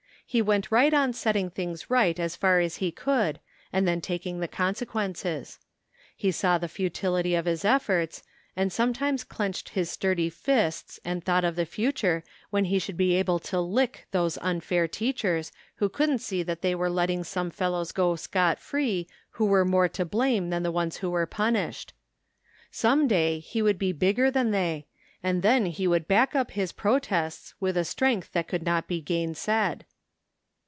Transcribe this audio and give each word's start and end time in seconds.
He 0.33 0.41
went 0.41 0.71
right 0.71 0.93
on 0.93 1.11
setting 1.11 1.49
things 1.49 1.89
right 1.89 2.17
as 2.17 2.37
far 2.37 2.61
as 2.61 2.77
he 2.77 2.89
could 2.89 3.41
and 3.73 3.85
then 3.85 3.99
taking 3.99 4.39
the 4.39 4.47
consequences. 4.47 5.59
He 6.15 6.31
saw 6.31 6.57
the 6.57 6.69
futility 6.69 7.35
of 7.35 7.43
his 7.43 7.65
efforts 7.65 8.23
and 8.55 8.71
sometimes 8.71 9.25
clenched 9.25 9.71
his 9.75 9.91
sturdy 9.91 10.29
fists 10.29 11.01
and 11.03 11.21
thought 11.21 11.43
of 11.43 11.57
the 11.57 11.65
future 11.65 12.23
when 12.49 12.63
he 12.63 12.79
should 12.79 12.95
be 12.95 13.13
able 13.15 13.39
to" 13.39 13.59
lick" 13.75 14.07
those 14.13 14.37
unfair 14.37 14.87
teachers 14.87 15.51
who 15.75 15.89
couldn't 15.89 16.19
see 16.19 16.43
that 16.43 16.61
they 16.61 16.75
were 16.75 16.89
letting 16.89 17.25
some 17.25 17.49
146 17.51 17.91
THE 17.91 17.99
FINDING 17.99 18.07
OF 18.07 18.07
JASPER 18.07 18.07
HOLT 18.07 18.35
fellows 18.37 18.61
go 18.61 18.61
scot 18.61 18.61
free 18.61 19.07
who 19.31 19.45
were 19.51 19.65
more 19.65 19.89
to 19.89 20.05
blame 20.05 20.49
than 20.49 20.63
the 20.63 20.71
ones 20.71 20.95
who 20.99 21.09
were 21.09 21.25
punished. 21.25 21.91
Some 22.71 23.05
day 23.09 23.39
he 23.39 23.61
would 23.61 23.77
be 23.77 23.91
bigger 23.91 24.31
than 24.31 24.51
they, 24.51 24.87
and 25.21 25.41
then 25.41 25.65
he 25.65 25.87
would 25.87 26.07
back 26.07 26.33
up 26.33 26.51
his 26.51 26.71
pro 26.71 26.99
tests 26.99 27.53
with 27.59 27.75
a 27.75 27.83
strength 27.83 28.31
that 28.31 28.47
could 28.47 28.63
not 28.63 28.87
be 28.87 29.01
gainsaid. 29.01 29.83